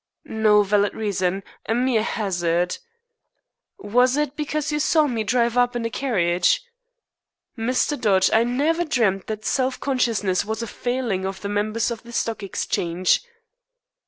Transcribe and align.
"No 0.25 0.63
valid 0.63 0.95
reason. 0.95 1.43
A 1.67 1.75
mere 1.75 2.01
hazard." 2.01 2.79
"Was 3.77 4.17
it 4.17 4.35
because 4.35 4.71
you 4.71 4.79
saw 4.79 5.05
me 5.05 5.23
drive 5.23 5.59
up 5.59 5.75
in 5.75 5.85
a 5.85 5.91
carriage?" 5.91 6.63
"Mr. 7.55 8.01
Dodge, 8.01 8.31
I 8.33 8.43
never 8.43 8.83
dreamt 8.83 9.27
that 9.27 9.45
self 9.45 9.79
consciousness 9.79 10.43
was 10.43 10.63
a 10.63 10.67
failing 10.67 11.23
of 11.23 11.41
the 11.41 11.49
members 11.49 11.91
of 11.91 12.01
the 12.01 12.11
Stock 12.13 12.41
Exchange." 12.41 13.21